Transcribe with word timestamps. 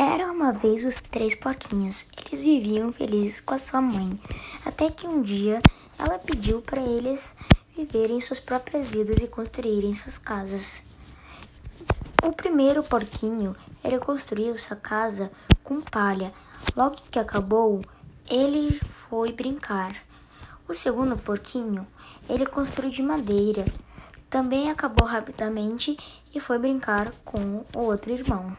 Era 0.00 0.30
uma 0.30 0.52
vez 0.52 0.84
os 0.84 1.00
três 1.00 1.34
porquinhos. 1.34 2.06
Eles 2.24 2.44
viviam 2.44 2.92
felizes 2.92 3.40
com 3.40 3.54
a 3.54 3.58
sua 3.58 3.80
mãe, 3.80 4.16
até 4.64 4.88
que 4.92 5.08
um 5.08 5.20
dia 5.20 5.60
ela 5.98 6.20
pediu 6.20 6.62
para 6.62 6.80
eles 6.80 7.36
viverem 7.76 8.20
suas 8.20 8.38
próprias 8.38 8.86
vidas 8.86 9.18
e 9.18 9.26
construírem 9.26 9.92
suas 9.92 10.16
casas. 10.16 10.84
O 12.22 12.30
primeiro 12.30 12.84
porquinho, 12.84 13.56
ele 13.82 13.98
construiu 13.98 14.56
sua 14.56 14.76
casa 14.76 15.32
com 15.64 15.80
palha. 15.80 16.32
Logo 16.76 16.98
que 17.10 17.18
acabou, 17.18 17.82
ele 18.30 18.80
foi 19.10 19.32
brincar. 19.32 19.96
O 20.68 20.74
segundo 20.74 21.16
porquinho, 21.16 21.84
ele 22.30 22.46
construiu 22.46 22.92
de 22.92 23.02
madeira. 23.02 23.64
Também 24.30 24.70
acabou 24.70 25.08
rapidamente 25.08 25.98
e 26.32 26.38
foi 26.38 26.56
brincar 26.56 27.10
com 27.24 27.64
o 27.74 27.80
outro 27.80 28.12
irmão. 28.12 28.56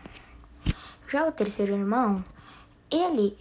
Já 1.11 1.27
o 1.27 1.31
terceiro 1.31 1.73
irmão, 1.73 2.23
ele 2.91 3.35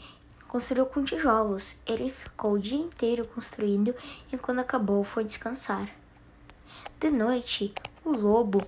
construiu 0.49 0.87
com 0.87 1.05
tijolos. 1.05 1.77
Ele 1.87 2.11
ficou 2.11 2.53
o 2.53 2.59
dia 2.59 2.79
inteiro 2.79 3.27
construindo 3.27 3.95
e 4.33 4.39
quando 4.39 4.61
acabou 4.61 5.05
foi 5.05 5.23
descansar. 5.23 5.89
De 6.99 7.11
noite, 7.11 7.73
o 8.05 8.11
lobo 8.11 8.67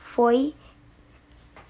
foi 0.00 0.54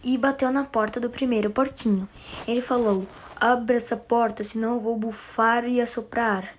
e 0.05 0.17
bateu 0.17 0.53
na 0.53 0.63
porta 0.63 1.01
do 1.01 1.11
primeiro 1.11 1.51
porquinho. 1.51 2.09
Ele 2.47 2.61
falou: 2.61 3.07
Abra 3.35 3.77
essa 3.77 3.97
porta, 3.97 4.45
senão 4.45 4.75
eu 4.75 4.81
vou 4.81 4.97
bufar 4.97 5.65
e 5.65 5.81
assoprar. 5.81 6.55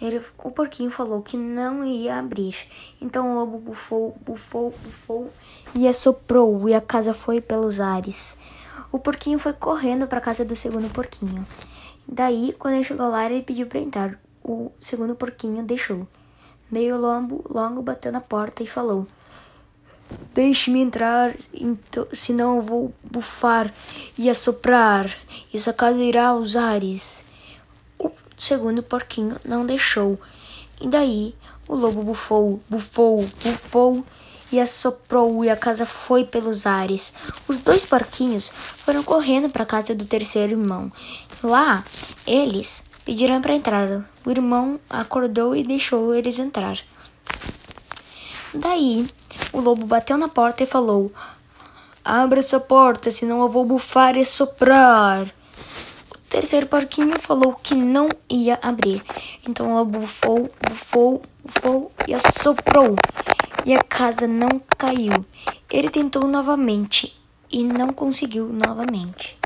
Ele, 0.00 0.22
o 0.38 0.50
porquinho 0.50 0.90
falou 0.90 1.20
que 1.22 1.36
não 1.36 1.84
ia 1.84 2.18
abrir. 2.18 2.56
Então 3.00 3.30
o 3.30 3.34
lobo 3.34 3.58
bufou, 3.58 4.16
bufou, 4.24 4.74
bufou 4.82 5.30
e 5.74 5.86
assoprou, 5.88 6.68
e 6.68 6.74
a 6.74 6.80
casa 6.80 7.12
foi 7.12 7.40
pelos 7.40 7.80
ares. 7.80 8.36
O 8.92 8.98
porquinho 8.98 9.38
foi 9.38 9.52
correndo 9.52 10.06
para 10.06 10.20
casa 10.20 10.44
do 10.44 10.56
segundo 10.56 10.90
porquinho. 10.90 11.46
Daí, 12.06 12.54
quando 12.58 12.74
ele 12.74 12.84
chegou 12.84 13.08
lá, 13.08 13.24
ele 13.24 13.42
pediu 13.42 13.66
para 13.66 13.78
entrar. 13.78 14.20
O 14.42 14.72
segundo 14.80 15.14
porquinho 15.14 15.62
deixou. 15.62 16.08
Daí 16.70 16.92
o 16.92 16.98
lobo 16.98 17.44
logo 17.48 17.82
bateu 17.82 18.10
na 18.10 18.20
porta 18.20 18.62
e 18.62 18.66
falou: 18.66 19.06
Deixe-me 20.34 20.80
entrar, 20.80 21.34
então, 21.54 22.06
senão 22.12 22.56
eu 22.56 22.62
vou 22.62 22.94
bufar 23.04 23.72
e 24.18 24.28
assoprar, 24.28 25.08
e 25.52 25.56
essa 25.56 25.72
casa 25.72 25.98
irá 25.98 26.28
aos 26.28 26.56
ares. 26.56 27.22
O 27.98 28.10
segundo 28.36 28.82
porquinho 28.82 29.36
não 29.44 29.66
deixou. 29.66 30.18
E 30.80 30.88
daí 30.88 31.34
o 31.68 31.74
lobo 31.74 32.02
bufou, 32.02 32.60
bufou, 32.68 33.24
bufou 33.44 34.04
e 34.52 34.58
assoprou 34.58 35.44
e 35.44 35.50
a 35.50 35.56
casa 35.56 35.86
foi 35.86 36.24
pelos 36.24 36.66
ares. 36.66 37.12
Os 37.46 37.56
dois 37.56 37.84
porquinhos 37.84 38.50
foram 38.50 39.02
correndo 39.02 39.48
para 39.48 39.62
a 39.62 39.66
casa 39.66 39.94
do 39.94 40.04
terceiro 40.04 40.52
irmão. 40.52 40.90
Lá, 41.42 41.84
eles 42.26 42.82
pediram 43.04 43.40
para 43.40 43.54
entrar. 43.54 44.04
O 44.24 44.30
irmão 44.30 44.80
acordou 44.88 45.54
e 45.54 45.62
deixou 45.62 46.14
eles 46.14 46.38
entrar. 46.38 46.78
Daí, 48.52 49.06
o 49.52 49.60
lobo 49.60 49.86
bateu 49.86 50.16
na 50.16 50.28
porta 50.28 50.64
e 50.64 50.66
falou: 50.66 51.12
Abra 52.04 52.40
essa 52.40 52.58
porta, 52.58 53.10
senão 53.10 53.40
eu 53.42 53.48
vou 53.48 53.64
bufar 53.64 54.16
e 54.16 54.26
soprar. 54.26 55.26
O 56.12 56.18
terceiro 56.28 56.66
porquinho 56.66 57.18
falou 57.20 57.54
que 57.54 57.74
não 57.74 58.08
ia 58.28 58.58
abrir. 58.62 59.02
Então 59.46 59.72
o 59.72 59.74
lobo 59.76 60.00
bufou, 60.00 60.50
bufou, 60.68 61.22
bufou 61.44 61.92
e 62.06 62.14
assoprou 62.14 62.96
e 63.64 63.74
a 63.74 63.82
casa 63.82 64.26
não 64.26 64.60
caiu. 64.76 65.24
Ele 65.70 65.88
tentou 65.90 66.26
novamente 66.26 67.16
e 67.50 67.64
não 67.64 67.92
conseguiu 67.92 68.48
novamente. 68.48 69.36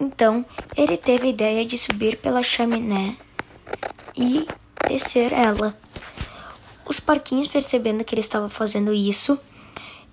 Então, 0.00 0.44
ele 0.76 0.96
teve 0.96 1.26
a 1.26 1.30
ideia 1.30 1.64
de 1.64 1.78
subir 1.78 2.18
pela 2.18 2.42
chaminé 2.42 3.16
e 4.16 4.46
descer 4.88 5.32
ela. 5.32 5.76
Os 6.86 7.00
parquinhos, 7.00 7.48
percebendo 7.48 8.04
que 8.04 8.14
ele 8.14 8.20
estava 8.20 8.48
fazendo 8.48 8.92
isso, 8.92 9.38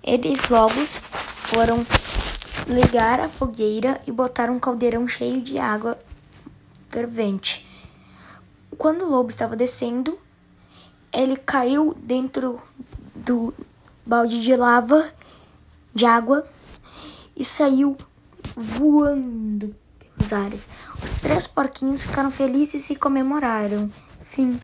eles 0.02 0.48
logo 0.48 0.84
foram 1.34 1.84
ligar 2.66 3.20
a 3.20 3.28
fogueira 3.28 4.00
e 4.06 4.12
botar 4.12 4.50
um 4.50 4.58
caldeirão 4.58 5.06
cheio 5.06 5.40
de 5.40 5.58
água 5.58 5.98
fervente. 6.88 7.66
Quando 8.78 9.04
o 9.04 9.10
lobo 9.10 9.28
estava 9.28 9.56
descendo, 9.56 10.18
ele 11.12 11.36
caiu 11.36 11.94
dentro 11.98 12.60
do 13.24 13.54
balde 14.04 14.40
de 14.40 14.54
lava, 14.56 15.10
de 15.94 16.04
água, 16.04 16.46
e 17.36 17.44
saiu 17.44 17.96
voando 18.56 19.74
pelos 19.98 20.32
ares. 20.32 20.68
Os 21.02 21.12
três 21.12 21.46
porquinhos 21.46 22.02
ficaram 22.02 22.30
felizes 22.30 22.88
e 22.90 22.96
comemoraram. 22.96 23.90
Fim. 24.24 24.60